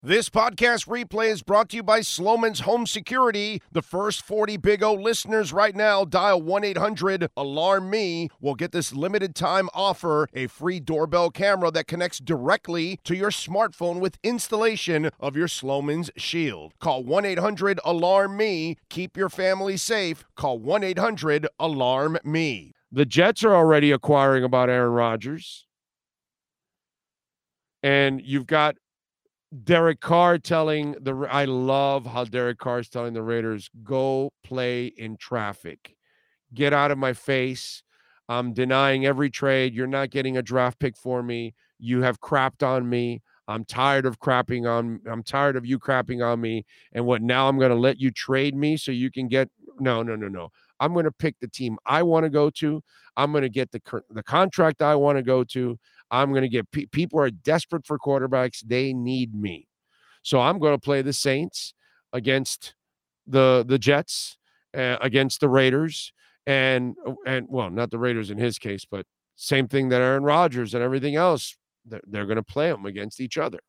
This 0.00 0.30
podcast 0.30 0.86
replay 0.86 1.28
is 1.28 1.42
brought 1.42 1.70
to 1.70 1.76
you 1.78 1.82
by 1.82 2.02
Slomin's 2.02 2.60
Home 2.60 2.86
Security. 2.86 3.60
The 3.72 3.82
first 3.82 4.22
40 4.22 4.56
Big 4.56 4.80
O 4.80 4.94
listeners 4.94 5.52
right 5.52 5.74
now 5.74 6.04
dial 6.04 6.40
1 6.40 6.62
800 6.62 7.28
Alarm 7.36 7.90
Me 7.90 8.28
will 8.40 8.54
get 8.54 8.70
this 8.70 8.92
limited 8.92 9.34
time 9.34 9.68
offer 9.74 10.28
a 10.32 10.46
free 10.46 10.78
doorbell 10.78 11.30
camera 11.30 11.72
that 11.72 11.88
connects 11.88 12.20
directly 12.20 13.00
to 13.02 13.16
your 13.16 13.30
smartphone 13.30 13.98
with 13.98 14.20
installation 14.22 15.10
of 15.18 15.34
your 15.34 15.48
Slomin's 15.48 16.12
Shield. 16.16 16.74
Call 16.78 17.02
1 17.02 17.24
800 17.24 17.80
Alarm 17.84 18.36
Me. 18.36 18.76
Keep 18.88 19.16
your 19.16 19.28
family 19.28 19.76
safe. 19.76 20.24
Call 20.36 20.60
1 20.60 20.84
800 20.84 21.48
Alarm 21.58 22.18
Me. 22.22 22.70
The 22.92 23.04
Jets 23.04 23.42
are 23.42 23.52
already 23.52 23.90
acquiring 23.90 24.44
about 24.44 24.70
Aaron 24.70 24.92
Rodgers. 24.92 25.66
And 27.82 28.22
you've 28.22 28.46
got 28.46 28.76
Derek 29.64 30.00
Carr 30.00 30.38
telling 30.38 30.92
the 31.00 31.14
I 31.30 31.46
love 31.46 32.04
how 32.06 32.24
Derek 32.24 32.58
Carr 32.58 32.80
is 32.80 32.88
telling 32.88 33.14
the 33.14 33.22
Raiders 33.22 33.70
go 33.82 34.30
play 34.44 34.86
in 34.86 35.16
traffic. 35.16 35.96
Get 36.52 36.72
out 36.72 36.90
of 36.90 36.98
my 36.98 37.14
face. 37.14 37.82
I'm 38.28 38.52
denying 38.52 39.06
every 39.06 39.30
trade. 39.30 39.74
You're 39.74 39.86
not 39.86 40.10
getting 40.10 40.36
a 40.36 40.42
draft 40.42 40.78
pick 40.78 40.96
for 40.96 41.22
me. 41.22 41.54
You 41.78 42.02
have 42.02 42.20
crapped 42.20 42.62
on 42.62 42.88
me. 42.88 43.22
I'm 43.46 43.64
tired 43.64 44.04
of 44.04 44.20
crapping 44.20 44.70
on 44.70 45.00
I'm 45.10 45.22
tired 45.22 45.56
of 45.56 45.64
you 45.64 45.78
crapping 45.78 46.24
on 46.24 46.40
me 46.40 46.66
and 46.92 47.06
what 47.06 47.22
now 47.22 47.48
I'm 47.48 47.58
going 47.58 47.70
to 47.70 47.76
let 47.76 47.98
you 47.98 48.10
trade 48.10 48.54
me 48.54 48.76
so 48.76 48.92
you 48.92 49.10
can 49.10 49.28
get 49.28 49.48
no 49.80 50.02
no 50.02 50.14
no 50.14 50.28
no. 50.28 50.50
I'm 50.80 50.92
going 50.92 51.06
to 51.06 51.12
pick 51.12 51.36
the 51.40 51.48
team 51.48 51.78
I 51.86 52.02
want 52.02 52.24
to 52.24 52.30
go 52.30 52.50
to. 52.50 52.82
I'm 53.16 53.32
going 53.32 53.42
to 53.42 53.48
get 53.48 53.72
the 53.72 53.80
the 54.10 54.22
contract 54.22 54.82
I 54.82 54.94
want 54.94 55.16
to 55.16 55.22
go 55.22 55.42
to. 55.44 55.78
I'm 56.10 56.30
going 56.30 56.42
to 56.42 56.48
get 56.48 56.70
pe- 56.70 56.86
people 56.86 57.20
are 57.20 57.30
desperate 57.30 57.86
for 57.86 57.98
quarterbacks. 57.98 58.60
They 58.66 58.92
need 58.92 59.34
me. 59.34 59.68
So 60.22 60.40
I'm 60.40 60.58
going 60.58 60.74
to 60.74 60.80
play 60.80 61.02
the 61.02 61.12
Saints 61.12 61.74
against 62.12 62.74
the 63.26 63.64
the 63.66 63.78
Jets, 63.78 64.38
uh, 64.76 64.96
against 65.00 65.40
the 65.40 65.48
Raiders, 65.48 66.12
and 66.46 66.96
uh, 67.06 67.14
and 67.26 67.46
well, 67.48 67.70
not 67.70 67.90
the 67.90 67.98
Raiders 67.98 68.30
in 68.30 68.38
his 68.38 68.58
case, 68.58 68.84
but 68.84 69.06
same 69.36 69.68
thing 69.68 69.88
that 69.90 70.00
Aaron 70.00 70.24
Rodgers 70.24 70.74
and 70.74 70.82
everything 70.82 71.14
else. 71.14 71.56
They're, 71.84 72.00
they're 72.06 72.26
going 72.26 72.36
to 72.36 72.42
play 72.42 72.70
them 72.70 72.84
against 72.86 73.20
each 73.20 73.38
other. 73.38 73.60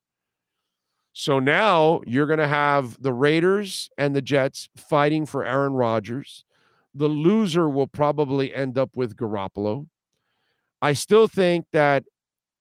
So 1.13 1.39
now 1.39 2.02
you're 2.06 2.28
going 2.28 2.39
to 2.39 2.47
have 2.47 3.02
the 3.02 3.13
Raiders 3.13 3.89
and 3.97 4.16
the 4.16 4.22
Jets 4.22 4.69
fighting 4.75 5.25
for 5.25 5.45
Aaron 5.45 5.73
Rodgers. 5.73 6.45
The 6.94 7.08
loser 7.08 7.69
will 7.69 7.88
probably 7.88 8.53
end 8.53 8.78
up 8.78 8.91
with 8.94 9.16
Garoppolo. 9.16 9.88
I 10.81 10.94
still 10.94 11.28
think 11.28 11.66
that 11.72 12.03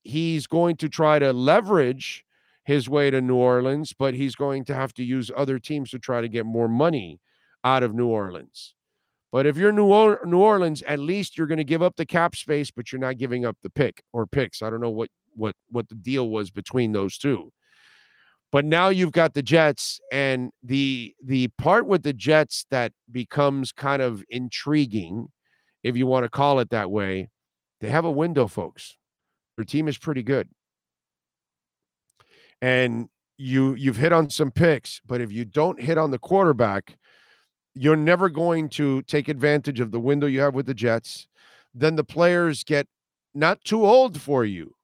he's 0.03 0.47
going 0.47 0.77
to 0.77 0.89
try 0.89 1.19
to 1.19 1.33
leverage 1.33 2.25
his 2.65 2.89
way 2.89 3.11
to 3.11 3.21
New 3.21 3.37
Orleans, 3.37 3.95
but 3.99 4.15
he's 4.15 4.35
going 4.35 4.65
to 4.67 4.75
have 4.75 4.93
to 4.95 5.05
use 5.05 5.31
other 5.35 5.59
teams 5.59 5.91
to 5.91 5.99
try 5.99 6.21
to 6.21 6.29
get 6.29 6.45
more 6.45 6.69
money 6.69 7.21
out 7.65 7.83
of 7.83 7.95
New 7.95 8.09
Orleans. 8.09 8.75
But 9.33 9.47
if 9.47 9.57
you're 9.57 9.73
New, 9.73 9.87
or- 9.87 10.21
New 10.25 10.39
Orleans, 10.39 10.83
at 10.83 10.99
least 10.99 11.37
you're 11.37 11.47
going 11.47 11.59
to 11.59 11.65
give 11.65 11.83
up 11.83 11.97
the 11.97 12.07
cap 12.07 12.35
space, 12.35 12.71
but 12.71 12.93
you're 12.93 13.01
not 13.01 13.19
giving 13.19 13.45
up 13.45 13.57
the 13.63 13.71
pick 13.71 14.03
or 14.13 14.27
picks. 14.27 14.63
I 14.63 14.71
don't 14.71 14.81
know 14.81 14.91
what 14.91 15.11
what 15.35 15.55
what 15.71 15.89
the 15.89 15.95
deal 15.95 16.29
was 16.31 16.51
between 16.51 16.93
those 16.93 17.17
two. 17.17 17.53
But 18.51 18.65
now 18.65 18.89
you've 18.89 19.13
got 19.13 19.35
the 19.35 19.43
Jets, 19.43 20.01
and 20.11 20.51
the 20.63 21.15
the 21.23 21.49
part 21.59 21.87
with 21.87 22.03
the 22.03 22.15
Jets 22.15 22.65
that 22.71 22.93
becomes 23.11 23.73
kind 23.73 24.01
of 24.01 24.25
intriguing, 24.31 25.29
if 25.83 25.97
you 25.97 26.07
want 26.07 26.25
to 26.25 26.31
call 26.31 26.59
it 26.59 26.71
that 26.71 26.91
way, 26.91 27.29
they 27.81 27.91
have 27.91 28.07
a 28.07 28.11
window, 28.11 28.47
folks. 28.47 28.97
Their 29.59 29.65
team 29.65 29.89
is 29.89 29.99
pretty 29.99 30.23
good. 30.23 30.49
And 32.63 33.09
you 33.39 33.75
you've 33.75 33.97
hit 33.97 34.13
on 34.13 34.31
some 34.31 34.53
picks, 34.53 35.01
but 35.05 35.21
if 35.21 35.33
you 35.33 35.45
don't 35.45 35.83
hit 35.83 35.99
on 35.99 36.13
the 36.13 36.19
quarterback, 36.19 36.97
you're 37.75 37.97
never 37.97 38.29
going 38.29 38.69
to 38.69 39.03
take 39.03 39.27
advantage 39.27 39.81
of 39.81 39.91
the 39.91 39.99
window 39.99 40.29
you 40.29 40.39
have 40.43 40.55
with 40.55 40.67
the 40.67 40.75
Jets. 40.75 41.27
Then 41.75 41.97
the 41.97 42.05
players 42.05 42.63
get 42.63 42.87
not 43.35 43.65
too 43.65 43.85
old 43.85 44.21
for 44.21 44.45
you. 44.45 44.77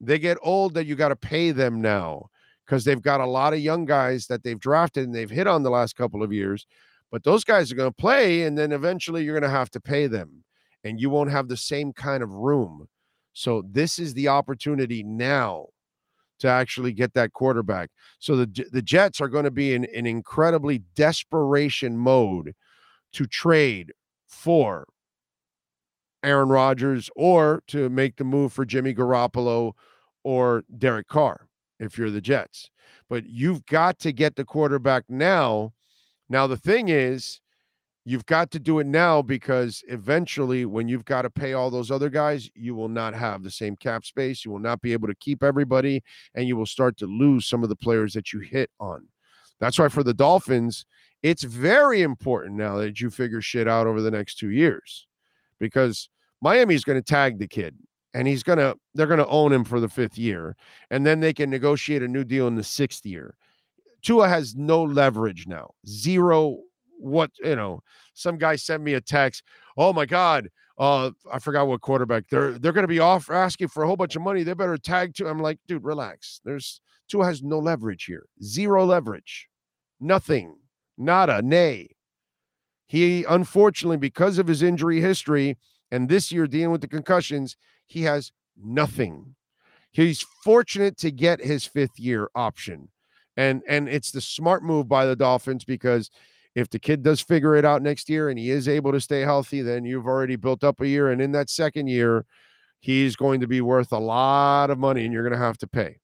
They 0.00 0.20
get 0.20 0.38
old 0.42 0.74
that 0.74 0.86
you 0.86 0.94
got 0.94 1.08
to 1.08 1.16
pay 1.16 1.50
them 1.50 1.80
now 1.80 2.30
because 2.64 2.84
they've 2.84 3.02
got 3.02 3.20
a 3.20 3.26
lot 3.26 3.52
of 3.52 3.58
young 3.58 3.84
guys 3.84 4.28
that 4.28 4.44
they've 4.44 4.60
drafted 4.60 5.06
and 5.06 5.14
they've 5.14 5.28
hit 5.28 5.48
on 5.48 5.64
the 5.64 5.70
last 5.70 5.96
couple 5.96 6.22
of 6.22 6.32
years. 6.32 6.66
But 7.10 7.24
those 7.24 7.42
guys 7.42 7.72
are 7.72 7.76
going 7.76 7.90
to 7.90 8.00
play, 8.00 8.44
and 8.44 8.56
then 8.56 8.70
eventually 8.70 9.24
you're 9.24 9.34
going 9.34 9.50
to 9.50 9.58
have 9.58 9.70
to 9.70 9.80
pay 9.80 10.06
them, 10.06 10.44
and 10.84 11.00
you 11.00 11.10
won't 11.10 11.32
have 11.32 11.48
the 11.48 11.56
same 11.56 11.92
kind 11.92 12.22
of 12.22 12.30
room. 12.30 12.86
So 13.32 13.62
this 13.70 13.98
is 13.98 14.14
the 14.14 14.28
opportunity 14.28 15.02
now 15.02 15.66
to 16.40 16.48
actually 16.48 16.92
get 16.92 17.14
that 17.14 17.32
quarterback. 17.32 17.90
So 18.18 18.36
the 18.36 18.66
the 18.72 18.82
Jets 18.82 19.20
are 19.20 19.28
going 19.28 19.44
to 19.44 19.50
be 19.50 19.74
in 19.74 19.84
an 19.94 20.06
incredibly 20.06 20.82
desperation 20.94 21.96
mode 21.96 22.54
to 23.12 23.26
trade 23.26 23.92
for 24.26 24.86
Aaron 26.22 26.48
Rodgers 26.48 27.10
or 27.16 27.62
to 27.68 27.88
make 27.88 28.16
the 28.16 28.24
move 28.24 28.52
for 28.52 28.64
Jimmy 28.64 28.94
Garoppolo 28.94 29.72
or 30.22 30.64
Derek 30.76 31.08
Carr 31.08 31.48
if 31.78 31.96
you're 31.96 32.10
the 32.10 32.20
Jets. 32.20 32.70
But 33.08 33.26
you've 33.26 33.66
got 33.66 33.98
to 34.00 34.12
get 34.12 34.36
the 34.36 34.44
quarterback 34.44 35.04
now. 35.08 35.72
Now 36.28 36.46
the 36.46 36.56
thing 36.56 36.88
is 36.88 37.40
You've 38.04 38.26
got 38.26 38.50
to 38.52 38.58
do 38.58 38.78
it 38.78 38.86
now 38.86 39.20
because 39.20 39.84
eventually, 39.88 40.64
when 40.64 40.88
you've 40.88 41.04
got 41.04 41.22
to 41.22 41.30
pay 41.30 41.52
all 41.52 41.70
those 41.70 41.90
other 41.90 42.08
guys, 42.08 42.50
you 42.54 42.74
will 42.74 42.88
not 42.88 43.14
have 43.14 43.42
the 43.42 43.50
same 43.50 43.76
cap 43.76 44.04
space. 44.04 44.44
You 44.44 44.50
will 44.50 44.58
not 44.58 44.80
be 44.80 44.92
able 44.92 45.08
to 45.08 45.14
keep 45.16 45.42
everybody, 45.42 46.02
and 46.34 46.48
you 46.48 46.56
will 46.56 46.66
start 46.66 46.96
to 46.98 47.06
lose 47.06 47.46
some 47.46 47.62
of 47.62 47.68
the 47.68 47.76
players 47.76 48.14
that 48.14 48.32
you 48.32 48.40
hit 48.40 48.70
on. 48.80 49.06
That's 49.60 49.78
why 49.78 49.88
for 49.88 50.02
the 50.02 50.14
Dolphins, 50.14 50.86
it's 51.22 51.42
very 51.42 52.00
important 52.00 52.56
now 52.56 52.78
that 52.78 53.00
you 53.00 53.10
figure 53.10 53.42
shit 53.42 53.68
out 53.68 53.86
over 53.86 54.00
the 54.00 54.10
next 54.10 54.36
two 54.36 54.50
years 54.50 55.06
because 55.58 56.08
Miami's 56.40 56.84
going 56.84 56.98
to 56.98 57.04
tag 57.04 57.38
the 57.38 57.46
kid 57.46 57.76
and 58.14 58.26
he's 58.26 58.42
going 58.42 58.58
to, 58.58 58.74
they're 58.94 59.06
going 59.06 59.18
to 59.18 59.26
own 59.26 59.52
him 59.52 59.64
for 59.64 59.78
the 59.78 59.88
fifth 59.88 60.16
year. 60.16 60.56
And 60.90 61.04
then 61.04 61.20
they 61.20 61.34
can 61.34 61.50
negotiate 61.50 62.02
a 62.02 62.08
new 62.08 62.24
deal 62.24 62.48
in 62.48 62.54
the 62.56 62.64
sixth 62.64 63.04
year. 63.04 63.36
Tua 64.02 64.28
has 64.28 64.56
no 64.56 64.82
leverage 64.82 65.46
now, 65.46 65.72
zero 65.86 66.60
what 67.00 67.30
you 67.42 67.56
know 67.56 67.80
some 68.14 68.36
guy 68.38 68.56
sent 68.56 68.82
me 68.82 68.94
a 68.94 69.00
text 69.00 69.42
oh 69.76 69.92
my 69.92 70.06
god 70.06 70.48
uh 70.78 71.10
i 71.32 71.38
forgot 71.38 71.66
what 71.66 71.80
quarterback 71.80 72.24
they're 72.30 72.52
they're 72.58 72.72
going 72.72 72.84
to 72.84 72.88
be 72.88 72.98
off 72.98 73.30
asking 73.30 73.68
for 73.68 73.82
a 73.82 73.86
whole 73.86 73.96
bunch 73.96 74.16
of 74.16 74.22
money 74.22 74.42
they 74.42 74.52
better 74.54 74.76
tag 74.76 75.14
Tua 75.14 75.30
i'm 75.30 75.40
like 75.40 75.58
dude 75.66 75.84
relax 75.84 76.40
there's 76.44 76.80
Tua 77.08 77.24
has 77.24 77.42
no 77.42 77.58
leverage 77.58 78.04
here 78.04 78.26
zero 78.42 78.84
leverage 78.84 79.48
nothing 80.00 80.56
nada 81.00 81.42
nay. 81.42 81.88
He 82.86 83.24
unfortunately 83.24 83.96
because 83.96 84.38
of 84.38 84.46
his 84.46 84.62
injury 84.62 85.00
history 85.00 85.58
and 85.90 86.08
this 86.08 86.30
year 86.30 86.46
dealing 86.46 86.70
with 86.70 86.82
the 86.82 86.88
concussions 86.88 87.56
he 87.86 88.02
has 88.02 88.30
nothing. 88.62 89.34
He's 89.90 90.24
fortunate 90.44 90.96
to 90.98 91.10
get 91.10 91.44
his 91.44 91.64
fifth 91.64 91.98
year 91.98 92.30
option 92.34 92.90
and 93.36 93.62
and 93.66 93.88
it's 93.88 94.10
the 94.10 94.20
smart 94.20 94.62
move 94.62 94.88
by 94.88 95.06
the 95.06 95.16
dolphins 95.16 95.64
because 95.64 96.10
if 96.54 96.68
the 96.68 96.78
kid 96.78 97.02
does 97.02 97.20
figure 97.20 97.54
it 97.54 97.64
out 97.64 97.82
next 97.82 98.08
year 98.08 98.28
and 98.28 98.38
he 98.38 98.50
is 98.50 98.68
able 98.68 98.92
to 98.92 99.00
stay 99.00 99.20
healthy, 99.20 99.62
then 99.62 99.84
you've 99.84 100.06
already 100.06 100.36
built 100.36 100.64
up 100.64 100.80
a 100.80 100.88
year. 100.88 101.10
And 101.10 101.20
in 101.20 101.32
that 101.32 101.48
second 101.48 101.86
year, 101.86 102.26
he's 102.80 103.14
going 103.16 103.40
to 103.40 103.46
be 103.46 103.60
worth 103.60 103.92
a 103.92 103.98
lot 103.98 104.70
of 104.70 104.78
money 104.78 105.04
and 105.04 105.12
you're 105.12 105.22
going 105.22 105.38
to 105.38 105.44
have 105.44 105.58
to 105.58 105.66
pay. 105.66 105.98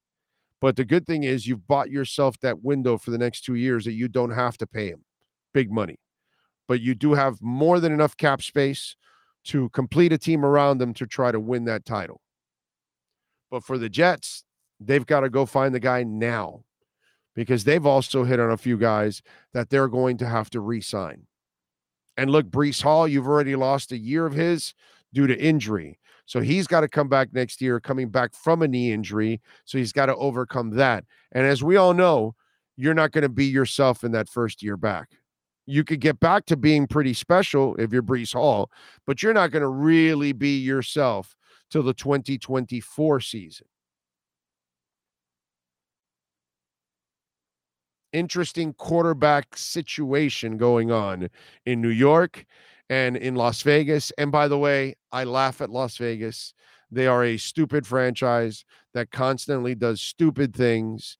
But 0.61 0.75
the 0.75 0.85
good 0.85 1.05
thing 1.05 1.23
is 1.23 1.47
you've 1.47 1.67
bought 1.67 1.91
yourself 1.91 2.39
that 2.41 2.63
window 2.63 2.97
for 2.97 3.11
the 3.11 3.17
next 3.17 3.41
two 3.41 3.55
years 3.55 3.85
that 3.85 3.93
you 3.93 4.07
don't 4.07 4.31
have 4.31 4.57
to 4.57 4.67
pay 4.67 4.87
him 4.89 5.03
big 5.53 5.71
money. 5.71 5.99
But 6.67 6.81
you 6.81 6.95
do 6.95 7.13
have 7.13 7.41
more 7.41 7.79
than 7.79 7.91
enough 7.91 8.17
cap 8.17 8.41
space 8.41 8.95
to 9.45 9.69
complete 9.69 10.11
a 10.11 10.17
team 10.17 10.43
around 10.43 10.79
them 10.79 10.93
to 10.95 11.05
try 11.05 11.31
to 11.31 11.39
win 11.39 11.65
that 11.65 11.85
title. 11.85 12.21
But 13.49 13.63
for 13.63 13.77
the 13.77 13.89
Jets, 13.89 14.43
they've 14.79 15.05
got 15.05 15.21
to 15.21 15.29
go 15.29 15.45
find 15.45 15.73
the 15.73 15.79
guy 15.79 16.03
now 16.03 16.63
because 17.37 17.63
they've 17.63 17.85
also 17.85 18.23
hit 18.23 18.39
on 18.39 18.49
a 18.49 18.57
few 18.57 18.77
guys 18.77 19.21
that 19.53 19.69
they're 19.69 19.87
going 19.87 20.17
to 20.17 20.25
have 20.25 20.49
to 20.49 20.59
re 20.59 20.81
sign. 20.81 21.27
And 22.17 22.31
look, 22.31 22.47
Breece 22.47 22.81
Hall, 22.81 23.07
you've 23.07 23.27
already 23.27 23.55
lost 23.55 23.91
a 23.91 23.97
year 23.97 24.25
of 24.25 24.33
his 24.33 24.73
due 25.13 25.27
to 25.27 25.39
injury. 25.39 25.99
So 26.25 26.41
he's 26.41 26.65
got 26.65 26.81
to 26.81 26.87
come 26.87 27.07
back 27.07 27.31
next 27.31 27.61
year, 27.61 27.79
coming 27.79 28.09
back 28.09 28.33
from 28.33 28.63
a 28.63 28.67
knee 28.67 28.91
injury. 28.91 29.39
So 29.65 29.77
he's 29.77 29.93
got 29.93 30.07
to 30.07 30.15
overcome 30.15 30.71
that. 30.71 31.05
And 31.31 31.45
as 31.45 31.63
we 31.63 31.77
all 31.77 31.93
know, 31.93 32.33
you're 32.75 32.95
not 32.95 33.11
going 33.11 33.21
to 33.21 33.29
be 33.29 33.45
yourself 33.45 34.03
in 34.03 34.11
that 34.13 34.27
first 34.27 34.63
year 34.63 34.75
back. 34.75 35.09
You 35.67 35.83
could 35.83 36.01
get 36.01 36.19
back 36.19 36.47
to 36.47 36.57
being 36.57 36.87
pretty 36.87 37.13
special 37.13 37.75
if 37.75 37.93
you're 37.93 38.01
Breece 38.01 38.33
Hall, 38.33 38.71
but 39.05 39.21
you're 39.21 39.33
not 39.33 39.51
going 39.51 39.61
to 39.61 39.67
really 39.67 40.31
be 40.31 40.57
yourself 40.57 41.35
till 41.69 41.83
the 41.83 41.93
2024 41.93 43.19
season. 43.19 43.67
Interesting 48.17 48.73
quarterback 48.73 49.55
situation 49.55 50.57
going 50.57 50.91
on 50.91 51.29
in 51.65 51.81
New 51.81 51.89
York 51.89 52.45
and 52.89 53.15
in 53.15 53.35
Las 53.35 53.61
Vegas. 53.61 54.11
And 54.17 54.31
by 54.31 54.47
the 54.47 54.57
way, 54.57 54.95
I 55.11 55.23
laugh 55.23 55.61
at 55.61 55.69
Las 55.69 55.97
Vegas. 55.97 56.53
They 56.89 57.05
are 57.05 57.23
a 57.23 57.37
stupid 57.37 57.85
franchise 57.85 58.65
that 58.93 59.11
constantly 59.11 59.75
does 59.75 60.01
stupid 60.01 60.55
things. 60.55 61.17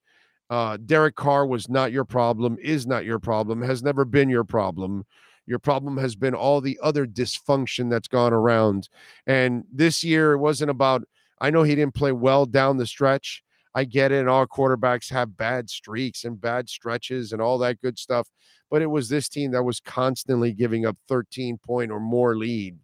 Uh, 0.50 0.78
Derek 0.84 1.14
Carr 1.14 1.46
was 1.46 1.68
not 1.68 1.92
your 1.92 2.04
problem, 2.04 2.56
is 2.60 2.86
not 2.86 3.04
your 3.04 3.18
problem, 3.18 3.62
has 3.62 3.82
never 3.82 4.04
been 4.04 4.30
your 4.30 4.44
problem. 4.44 5.04
Your 5.46 5.58
problem 5.58 5.98
has 5.98 6.16
been 6.16 6.34
all 6.34 6.60
the 6.60 6.78
other 6.82 7.06
dysfunction 7.06 7.90
that's 7.90 8.08
gone 8.08 8.32
around. 8.32 8.88
And 9.26 9.64
this 9.72 10.02
year, 10.02 10.32
it 10.32 10.38
wasn't 10.38 10.70
about, 10.70 11.04
I 11.40 11.50
know 11.50 11.62
he 11.62 11.74
didn't 11.74 11.94
play 11.94 12.12
well 12.12 12.44
down 12.44 12.76
the 12.76 12.86
stretch. 12.86 13.42
I 13.74 13.84
get 13.84 14.12
it. 14.12 14.20
And 14.20 14.28
all 14.28 14.46
quarterbacks 14.46 15.10
have 15.10 15.36
bad 15.36 15.70
streaks 15.70 16.24
and 16.24 16.40
bad 16.40 16.68
stretches 16.68 17.32
and 17.32 17.40
all 17.42 17.58
that 17.58 17.80
good 17.80 17.98
stuff. 17.98 18.28
But 18.70 18.82
it 18.82 18.86
was 18.86 19.08
this 19.08 19.28
team 19.28 19.52
that 19.52 19.62
was 19.62 19.80
constantly 19.80 20.52
giving 20.52 20.84
up 20.86 20.96
13 21.08 21.58
point 21.58 21.90
or 21.90 22.00
more 22.00 22.36
lead, 22.36 22.78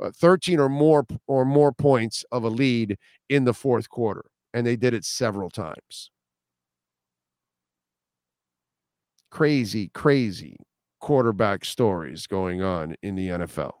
uh, 0.00 0.10
13 0.16 0.58
or 0.58 0.68
more 0.68 1.06
or 1.26 1.44
more 1.44 1.72
points 1.72 2.24
of 2.32 2.44
a 2.44 2.48
lead 2.48 2.96
in 3.28 3.44
the 3.44 3.54
fourth 3.54 3.88
quarter. 3.88 4.24
And 4.54 4.66
they 4.66 4.76
did 4.76 4.94
it 4.94 5.04
several 5.04 5.50
times. 5.50 6.10
Crazy, 9.30 9.88
crazy 9.88 10.56
quarterback 11.00 11.64
stories 11.64 12.26
going 12.26 12.62
on 12.62 12.96
in 13.02 13.14
the 13.14 13.28
NFL. 13.28 13.78